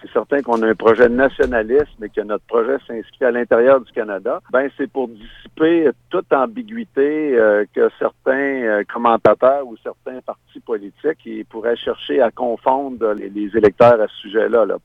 c'est 0.00 0.10
certain 0.12 0.42
qu'on 0.42 0.62
a 0.62 0.68
un 0.68 0.74
projet 0.74 1.08
nationaliste, 1.08 1.94
mais 1.98 2.08
que 2.08 2.20
notre 2.20 2.44
projet 2.44 2.76
s'inscrit 2.86 3.24
à 3.24 3.30
l'intérieur 3.30 3.80
du 3.80 3.90
Canada, 3.92 4.40
ben 4.50 4.68
c'est 4.76 4.90
pour 4.90 5.08
dissiper 5.08 5.90
toute 6.10 6.32
ambiguïté 6.32 7.36
euh, 7.36 7.64
que 7.74 7.90
certains 7.98 8.32
euh, 8.32 8.82
commentateurs 8.92 9.66
ou 9.66 9.76
certains 9.82 10.20
partis 10.20 10.60
politiques 10.60 11.28
pourraient 11.48 11.76
chercher 11.76 12.20
à 12.20 12.30
confondre 12.30 13.12
les, 13.14 13.56
électeurs 13.56 14.00
à 14.00 14.08
ce 14.08 14.16
sujet-là. 14.22 14.64
Là. 14.64 14.78